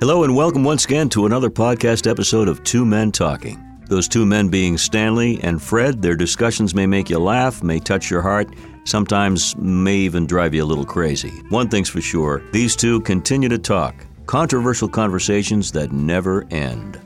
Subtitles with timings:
[0.00, 3.58] Hello, and welcome once again to another podcast episode of Two Men Talking.
[3.86, 8.10] Those two men being Stanley and Fred, their discussions may make you laugh, may touch
[8.10, 11.30] your heart, sometimes may even drive you a little crazy.
[11.48, 17.00] One thing's for sure these two continue to talk, controversial conversations that never end.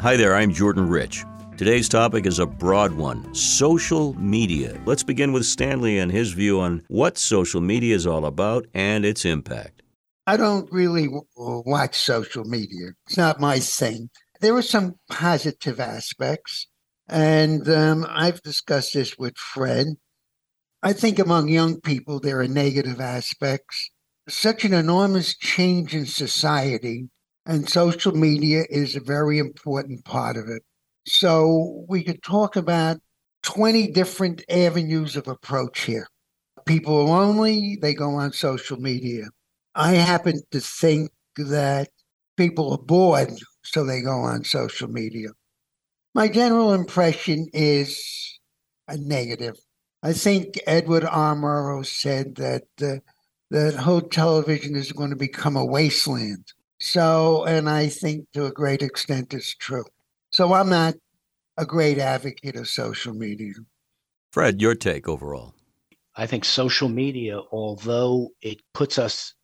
[0.00, 1.26] Hi there, I'm Jordan Rich.
[1.58, 4.80] Today's topic is a broad one social media.
[4.86, 9.04] Let's begin with Stanley and his view on what social media is all about and
[9.04, 9.82] its impact.
[10.24, 14.08] I don't really w- watch social media, it's not my thing.
[14.40, 16.68] There are some positive aspects,
[17.08, 19.88] and um, I've discussed this with Fred.
[20.80, 23.90] I think among young people, there are negative aspects.
[24.28, 27.08] Such an enormous change in society,
[27.44, 30.62] and social media is a very important part of it.
[31.08, 32.98] So we could talk about
[33.42, 36.06] 20 different avenues of approach here.
[36.66, 39.24] People are lonely, they go on social media.
[39.74, 41.88] I happen to think that
[42.36, 45.28] people are bored, so they go on social media.
[46.14, 48.38] My general impression is
[48.86, 49.56] a negative.
[50.02, 51.34] I think Edward R.
[51.34, 53.00] Murrow said that uh,
[53.50, 56.52] that whole television is going to become a wasteland.
[56.80, 59.84] So, and I think to a great extent it's true.
[60.38, 60.94] So I'm not
[61.56, 63.54] a great advocate of social media.
[64.30, 65.52] Fred, your take overall.
[66.14, 69.34] I think social media, although it puts us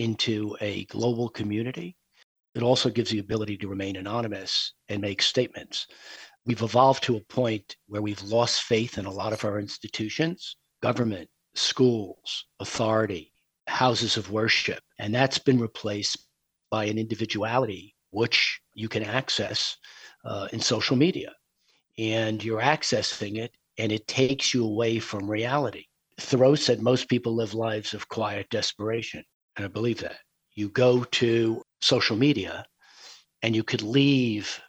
[0.00, 1.96] into a global community,
[2.56, 5.86] it also gives the ability to remain anonymous and make statements.
[6.44, 10.56] We've evolved to a point where we've lost faith in a lot of our institutions,
[10.82, 13.32] government, schools, authority,
[13.68, 16.26] houses of worship, and that's been replaced
[16.68, 19.76] by an individuality which you can access
[20.24, 21.32] uh, in social media.
[21.98, 25.84] And you're accessing it, and it takes you away from reality.
[26.20, 29.24] Thoreau said most people live lives of quiet desperation.
[29.56, 30.18] And I believe that.
[30.54, 32.64] You go to social media
[33.42, 34.60] and you could leave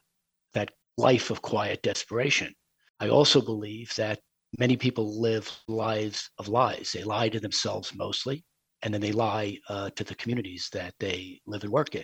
[0.53, 2.53] that life of quiet desperation.
[3.00, 4.20] I also believe that
[4.58, 6.91] many people live lives of lies.
[6.94, 8.44] They lie to themselves mostly,
[8.81, 12.03] and then they lie uh, to the communities that they live and work in.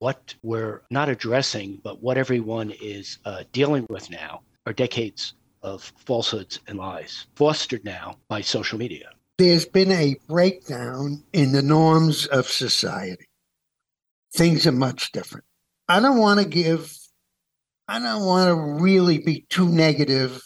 [0.00, 5.92] What we're not addressing, but what everyone is uh, dealing with now, are decades of
[6.04, 12.26] falsehoods and lies, fostered now by social media there's been a breakdown in the norms
[12.26, 13.24] of society.
[14.34, 15.46] Things are much different.
[15.88, 16.94] I don't want to give,
[17.88, 20.42] I don't want to really be too negative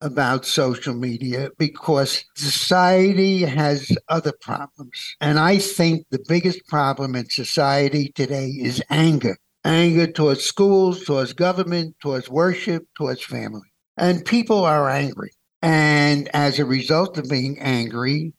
[0.00, 5.16] about social media because society has other problems.
[5.20, 9.36] And I think the biggest problem in society today is anger
[9.66, 13.68] anger towards schools, towards government, towards worship, towards family.
[13.96, 15.32] And people are angry.
[15.60, 18.32] And as a result of being angry,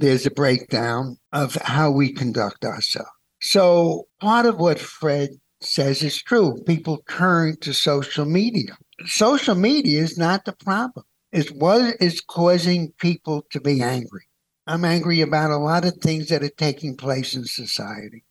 [0.00, 3.10] there's a breakdown of how we conduct ourselves.
[3.40, 6.56] So part of what Fred says is true.
[6.66, 8.76] People turn to social media.
[9.06, 11.04] Social media is not the problem.
[11.32, 14.22] It's what is causing people to be angry.
[14.66, 18.24] I'm angry about a lot of things that are taking place in society.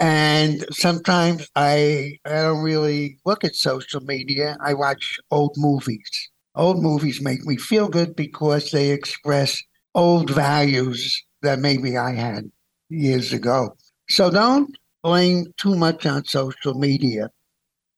[0.00, 4.56] And sometimes I I don't really look at social media.
[4.60, 6.30] I watch old movies.
[6.54, 9.62] Old movies make me feel good because they express
[9.94, 12.50] old values that maybe I had
[12.88, 13.76] years ago.
[14.08, 17.30] So don't blame too much on social media.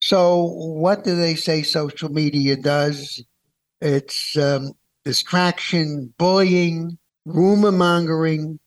[0.09, 3.23] So, what do they say social media does?
[3.79, 4.71] It's um,
[5.05, 8.59] distraction, bullying, rumor mongering.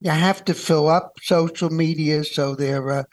[0.00, 2.24] You have to fill up social media.
[2.24, 3.06] So, there are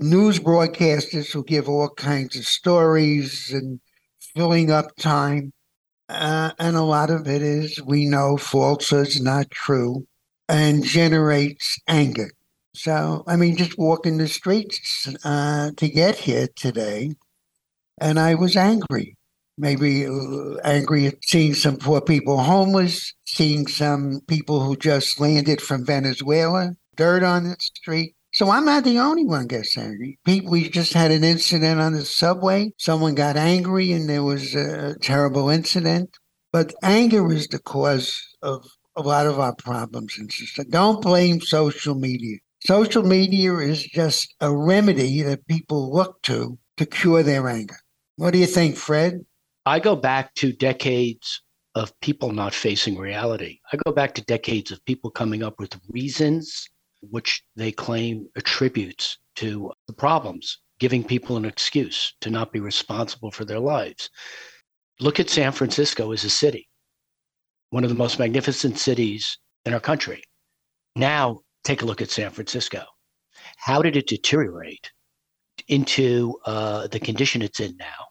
[0.00, 3.80] news broadcasters who give all kinds of stories and
[4.36, 5.52] filling up time.
[6.08, 10.06] Uh, and a lot of it is, we know, falsehoods, not true,
[10.48, 12.30] and generates anger.
[12.74, 17.14] So, I mean, just walking the streets uh, to get here today,
[18.00, 19.16] and I was angry.
[19.58, 25.60] Maybe uh, angry at seeing some poor people homeless, seeing some people who just landed
[25.60, 28.14] from Venezuela, dirt on the street.
[28.32, 30.18] So I'm not the only one gets angry.
[30.24, 32.72] People, we just had an incident on the subway.
[32.78, 36.16] Someone got angry and there was a terrible incident.
[36.50, 38.66] But anger is the cause of
[38.96, 40.70] a lot of our problems in society.
[40.70, 42.38] Don't blame social media.
[42.64, 47.74] Social media is just a remedy that people look to to cure their anger.
[48.14, 49.26] What do you think, Fred?
[49.66, 51.42] I go back to decades
[51.74, 53.58] of people not facing reality.
[53.72, 56.68] I go back to decades of people coming up with reasons
[57.00, 63.32] which they claim attributes to the problems, giving people an excuse to not be responsible
[63.32, 64.08] for their lives.
[65.00, 66.68] Look at San Francisco as a city,
[67.70, 70.22] one of the most magnificent cities in our country.
[70.94, 72.84] Now, take a look at San Francisco.
[73.56, 74.90] How did it deteriorate
[75.68, 78.06] into uh, the condition it's in now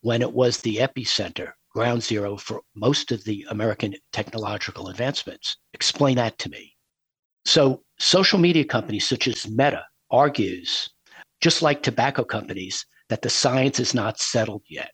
[0.00, 5.56] when it was the epicenter, ground zero for most of the American technological advancements?
[5.74, 6.76] Explain that to me.
[7.44, 10.88] So, social media companies such as Meta argues,
[11.40, 14.92] just like tobacco companies, that the science is not settled yet.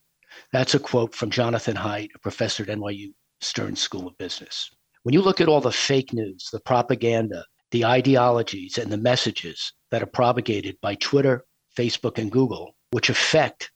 [0.53, 4.71] That's a quote from Jonathan Haidt, a professor at NYU Stern School of Business.
[5.03, 9.73] When you look at all the fake news, the propaganda, the ideologies, and the messages
[9.91, 11.45] that are propagated by Twitter,
[11.77, 13.71] Facebook, and Google, which affect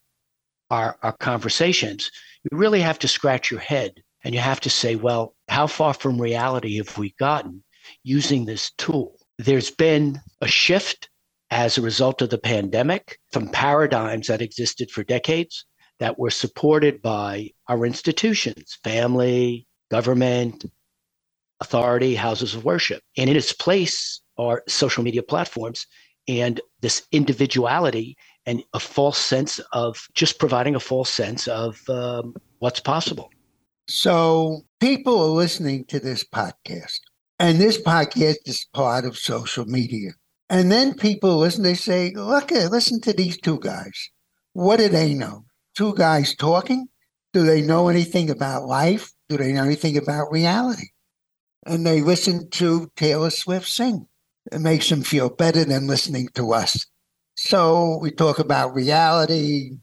[0.71, 2.11] our, our conversations,
[2.45, 5.95] you really have to scratch your head and you have to say, well, how far
[5.95, 7.63] from reality have we gotten
[8.03, 9.17] using this tool?
[9.39, 11.11] There's been a shift
[11.51, 15.67] as a result of the pandemic from paradigms that existed for decades
[15.99, 20.65] that were supported by our institutions, family, government,
[21.63, 23.01] authority, houses of worship.
[23.17, 25.87] And in its place are social media platforms
[26.29, 28.17] and this individuality
[28.47, 33.31] and a false sense of just providing a false sense of um, what's possible.
[33.89, 37.01] So people are listening to this podcast,
[37.39, 40.11] and this podcast is part of social media.
[40.49, 44.11] And then people listen, they say, look, at listen to these two guys.
[44.53, 45.45] What do they know?
[45.77, 46.89] Two guys talking?
[47.33, 49.11] Do they know anything about life?
[49.29, 50.89] Do they know anything about reality?
[51.67, 54.09] And they listen to Taylor Swift sing.
[54.51, 56.87] It makes them feel better than listening to us.
[57.37, 59.79] So we talk about reality,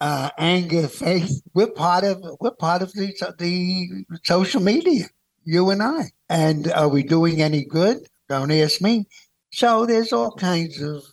[0.00, 1.40] uh, anger, faith.
[1.54, 5.06] We're part of we're part of the the social media.
[5.44, 6.10] You and I.
[6.28, 8.06] And are we doing any good?
[8.28, 9.06] Don't ask me.
[9.50, 11.04] So there's all kinds of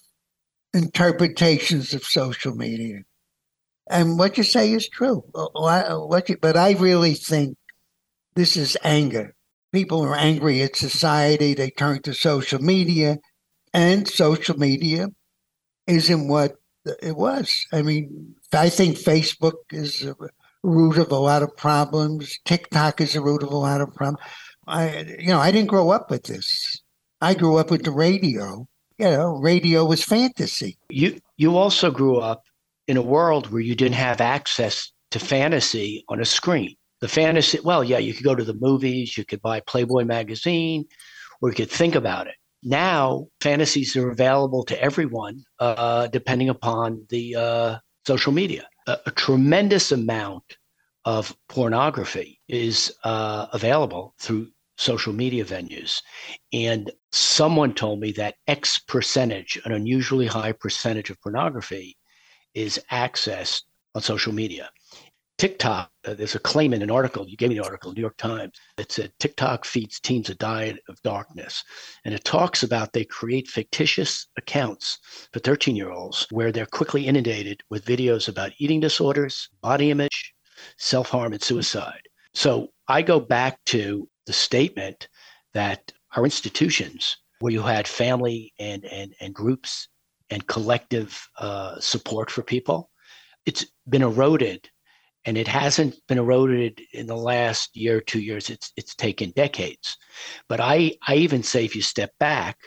[0.73, 3.03] interpretations of social media.
[3.89, 5.23] And what you say is true.
[5.33, 7.55] What you, but I really think
[8.33, 9.34] this is anger.
[9.75, 11.53] People are angry at society.
[11.53, 13.17] They turn to social media,
[13.73, 15.09] and social media
[15.85, 16.53] isn't what
[17.03, 17.67] it was.
[17.73, 20.15] I mean, I think Facebook is a
[20.63, 22.39] root of a lot of problems.
[22.45, 24.25] TikTok is a root of a lot of problems.
[24.65, 26.81] I, you know, I didn't grow up with this.
[27.19, 28.65] I grew up with the radio.
[28.97, 30.77] You know, radio was fantasy.
[30.87, 32.43] You you also grew up
[32.87, 36.77] in a world where you didn't have access to fantasy on a screen.
[37.05, 40.85] The fantasy, well, yeah, you could go to the movies, you could buy Playboy magazine,
[41.39, 42.33] or you could think about it.
[42.63, 48.67] Now, fantasies are available to everyone, uh, depending upon the uh, social media.
[48.87, 50.57] A, a, tremendous amount
[51.05, 54.47] of pornography is uh, available through
[54.79, 56.01] social media venues.
[56.53, 61.97] And someone told me that X percentage, an unusually high percentage of pornography,
[62.55, 63.61] is accessed
[63.93, 64.71] on social media.
[65.37, 68.15] TikTok, uh, there's a claim in an article, you gave me the article, New York
[68.15, 71.61] Times, that said TikTok feeds teens a diet of darkness.
[72.05, 74.97] And it talks about they create fictitious accounts
[75.33, 80.33] for 13 year olds where they're quickly inundated with videos about eating disorders, body image,
[80.77, 82.01] self harm, and suicide.
[82.33, 85.09] So I go back to the statement
[85.53, 89.89] that our institutions, where you had family and, and, and groups
[90.29, 92.89] and collective uh, support for people,
[93.45, 94.69] it's been eroded
[95.25, 98.49] and it hasn't been eroded in the last year or two years.
[98.49, 99.97] It's it's taken decades.
[100.47, 102.57] But i i even say if you step back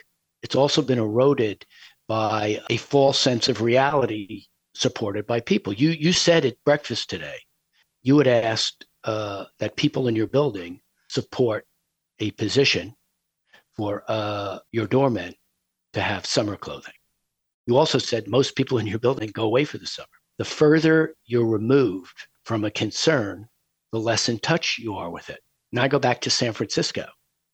[0.41, 1.65] it's also been eroded
[2.07, 5.73] by a false sense of reality supported by people.
[5.73, 7.37] You you said at breakfast today
[8.01, 11.65] you had asked uh, that people in your building support
[12.19, 12.95] a position
[13.75, 15.33] for uh, your doorman
[15.93, 16.93] to have summer clothing.
[17.65, 20.07] You also said most people in your building go away for the summer.
[20.37, 23.47] The further you're removed from a concern,
[23.91, 25.39] the less in touch you are with it.
[25.71, 27.05] Now I go back to San Francisco.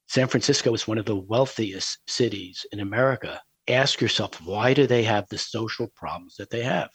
[0.07, 3.41] San Francisco is one of the wealthiest cities in America.
[3.67, 6.87] Ask yourself, why do they have the social problems that they have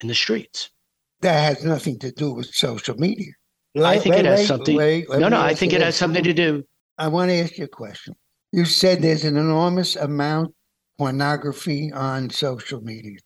[0.00, 0.70] in the streets?
[1.22, 3.32] That has nothing to do with social media.
[3.76, 4.76] I think wait, it has something.
[4.76, 6.62] No, no, I think it has something to do.
[6.98, 8.14] I want to ask you a question.
[8.52, 10.54] You said there's an enormous amount
[10.98, 13.18] pornography on social media.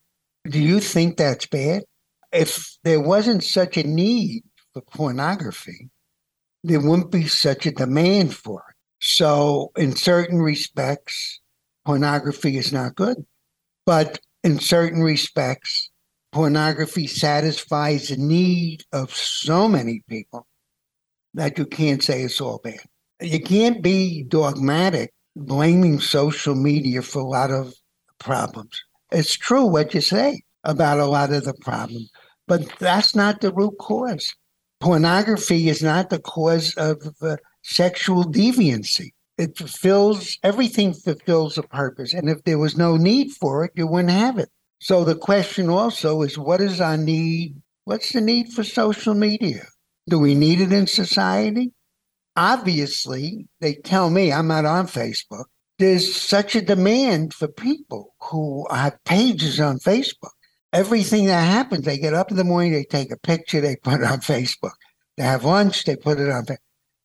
[0.48, 1.82] Do you think that's bad?
[2.32, 5.90] If there wasn't such a need for pornography,
[6.62, 8.76] there wouldn't be such a demand for it.
[9.00, 11.40] So, in certain respects,
[11.86, 13.24] pornography is not good.
[13.86, 15.90] But in certain respects,
[16.32, 20.46] pornography satisfies the need of so many people
[21.34, 22.80] that you can't say it's all bad.
[23.20, 27.74] You can't be dogmatic blaming social media for a lot of
[28.18, 28.82] problems.
[29.12, 32.10] It's true what you say about a lot of the problems.
[32.50, 34.34] But that's not the root cause.
[34.80, 39.12] Pornography is not the cause of uh, sexual deviancy.
[39.38, 42.12] It fulfills everything fulfills a purpose.
[42.12, 44.48] And if there was no need for it, you wouldn't have it.
[44.80, 47.54] So the question also is what is our need?
[47.84, 49.68] What's the need for social media?
[50.08, 51.70] Do we need it in society?
[52.34, 55.44] Obviously, they tell me I'm not on Facebook.
[55.78, 60.34] There's such a demand for people who have pages on Facebook.
[60.72, 64.00] Everything that happens, they get up in the morning, they take a picture, they put
[64.00, 64.74] it on Facebook.
[65.16, 66.46] They have lunch, they put it on.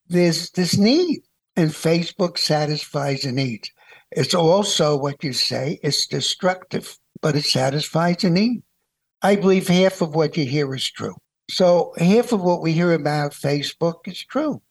[0.07, 1.21] There's this need,
[1.55, 3.71] and Facebook satisfies the needs.
[4.11, 8.61] It's also what you say, it's destructive, but it satisfies a need.
[9.21, 11.15] I believe half of what you hear is true.
[11.49, 14.61] So half of what we hear about Facebook is true.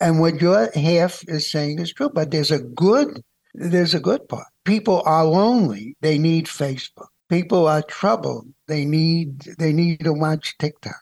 [0.00, 2.10] And what your half is saying is true.
[2.12, 3.22] But there's a good,
[3.54, 4.46] there's a good part.
[4.64, 5.96] People are lonely.
[6.00, 7.08] They need Facebook.
[7.34, 8.46] People are troubled.
[8.68, 11.00] They need they need to watch TikTok.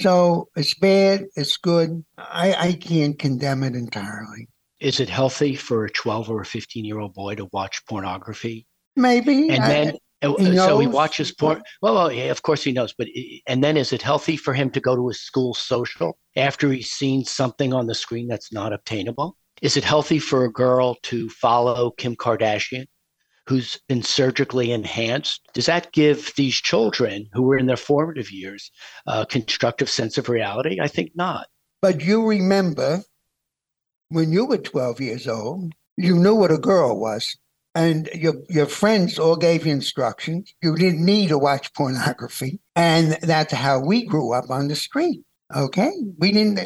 [0.00, 2.02] So it's bad, it's good.
[2.16, 4.48] I, I can't condemn it entirely.
[4.80, 8.66] Is it healthy for a 12 or a 15 year old boy to watch pornography?
[8.96, 9.50] Maybe.
[9.50, 11.62] And I- then, uh, he so he watches porn.
[11.82, 12.94] Well, well, yeah, of course he knows.
[12.96, 13.08] But
[13.46, 16.90] and then, is it healthy for him to go to a school social after he's
[16.90, 19.36] seen something on the screen that's not obtainable?
[19.60, 22.86] Is it healthy for a girl to follow Kim Kardashian,
[23.46, 25.40] who's been surgically enhanced?
[25.54, 28.70] Does that give these children who were in their formative years
[29.06, 30.78] a constructive sense of reality?
[30.80, 31.46] I think not.
[31.80, 33.02] But you remember
[34.08, 37.36] when you were 12 years old, you knew what a girl was.
[37.74, 40.52] And your, your friends all gave you instructions.
[40.62, 42.58] You didn't need to watch pornography.
[42.74, 45.20] And that's how we grew up on the street.
[45.54, 45.92] Okay.
[46.18, 46.60] We didn't,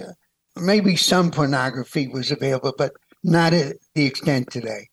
[0.56, 2.92] maybe some pornography was available, but
[3.24, 4.88] not at the extent today.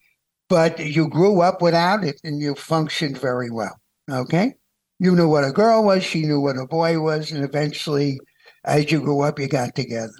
[0.49, 3.77] But you grew up without it and you functioned very well.
[4.09, 4.53] Okay.
[4.99, 7.31] You knew what a girl was, she knew what a boy was.
[7.31, 8.19] And eventually,
[8.63, 10.13] as you grew up, you got together.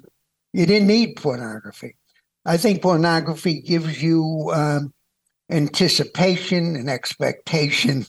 [0.52, 1.96] You didn't need pornography.
[2.44, 4.92] I think pornography gives you um,
[5.50, 8.06] anticipation and expectation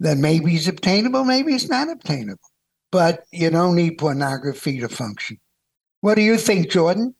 [0.00, 2.38] that maybe it's obtainable, maybe it's not obtainable.
[2.90, 5.38] But you don't need pornography to function.
[6.00, 7.14] What do you think, Jordan?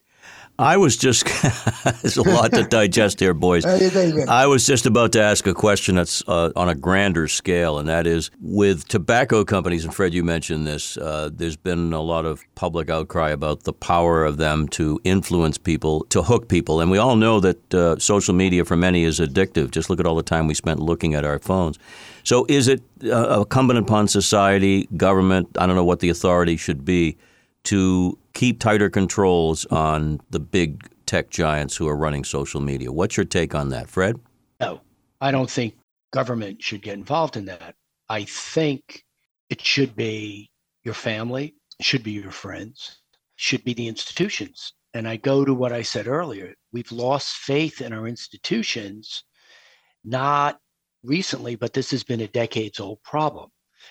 [0.62, 1.24] I was just,
[2.02, 3.64] there's a lot to digest here, boys.
[3.64, 4.28] What do you think?
[4.28, 7.88] I was just about to ask a question that's uh, on a grander scale, and
[7.88, 12.24] that is with tobacco companies, and Fred, you mentioned this, uh, there's been a lot
[12.24, 16.80] of public outcry about the power of them to influence people, to hook people.
[16.80, 19.72] And we all know that uh, social media for many is addictive.
[19.72, 21.78] Just look at all the time we spent looking at our phones.
[22.22, 26.84] So is it uh, incumbent upon society, government, I don't know what the authority should
[26.84, 27.16] be,
[27.64, 32.90] to keep tighter controls on the big tech giants who are running social media?
[32.90, 34.16] What's your take on that, Fred?
[34.60, 34.80] No,
[35.20, 35.74] I don't think
[36.12, 37.74] government should get involved in that.
[38.08, 39.04] I think
[39.50, 40.50] it should be
[40.84, 43.02] your family, should be your friends,
[43.36, 44.72] should be the institutions.
[44.94, 46.54] And I go to what I said earlier.
[46.72, 49.24] We've lost faith in our institutions,
[50.04, 50.58] not
[51.02, 53.50] recently, but this has been a decades old problem.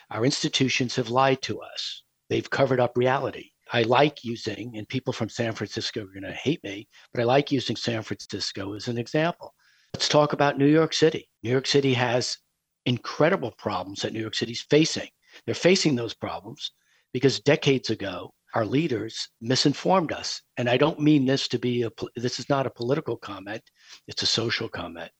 [0.09, 3.51] Our institutions have lied to us, they've covered up reality.
[3.71, 7.23] I like using, and people from San Francisco are going to hate me, but I
[7.23, 9.53] like using San Francisco as an example.
[9.93, 11.29] Let's talk about New York City.
[11.43, 12.37] New York City has
[12.85, 15.09] incredible problems that New York City's facing.
[15.45, 16.71] They're facing those problems
[17.13, 20.41] because decades ago, our leaders misinformed us.
[20.57, 23.63] And I don't mean this to be a, this is not a political comment,
[24.07, 25.11] it's a social comment.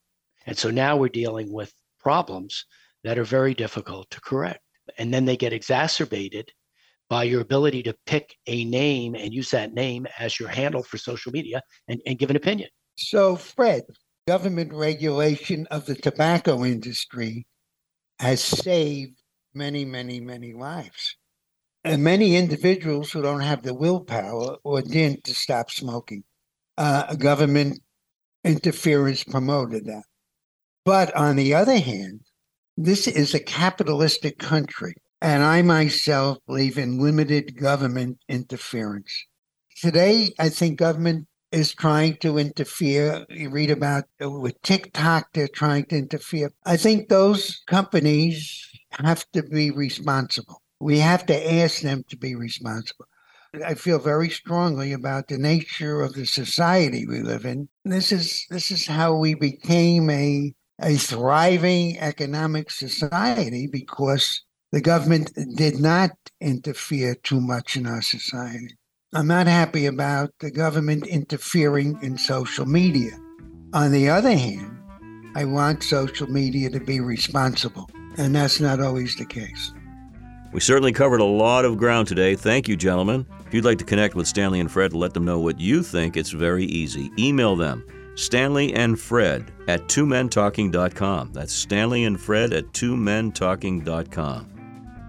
[0.46, 2.66] And so now we're dealing with problems
[3.04, 4.60] that are very difficult to correct.
[4.98, 6.52] And then they get exacerbated
[7.12, 10.98] by your ability to pick a name and use that name as your handle for
[10.98, 12.70] social media and, and give an opinion.
[12.96, 13.82] So, Fred,
[14.30, 17.46] government regulation of the tobacco industry
[18.20, 19.20] has saved
[19.54, 21.18] many, many, many lives.
[21.84, 26.24] And many individuals who don't have the willpower or didn't to stop smoking.
[26.78, 27.82] Uh, government
[28.46, 30.04] interference promoted that.
[30.86, 32.22] But on the other hand,
[32.78, 39.26] this is a capitalistic country, and I myself believe in limited government interference.
[39.78, 43.26] Today, I think government is trying to interfere.
[43.30, 46.52] You read about with TikTok, they're trying to interfere.
[46.66, 50.62] I think those companies have to be responsible.
[50.80, 53.06] We have to ask them to be responsible.
[53.66, 57.68] I feel very strongly about the nature of the society we live in.
[57.84, 65.32] This is this is how we became a a thriving economic society because the government
[65.56, 68.76] did not interfere too much in our society.
[69.14, 73.12] I'm not happy about the government interfering in social media.
[73.74, 74.78] On the other hand,
[75.36, 79.74] I want social media to be responsible, and that's not always the case.
[80.54, 82.36] We certainly covered a lot of ground today.
[82.36, 83.26] Thank you, gentlemen.
[83.46, 85.84] If you'd like to connect with Stanley and Fred and let them know what you
[85.84, 87.12] think, it's very easy.
[87.18, 87.86] Email them
[88.16, 91.34] Stanley and Fred at twomentalking.com.
[91.34, 94.51] That's Stanley and Fred at twomentalking.com.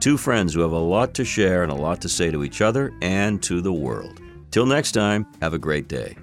[0.03, 2.61] Two friends who have a lot to share and a lot to say to each
[2.61, 4.21] other and to the world.
[4.51, 6.17] Till next time, have a great day.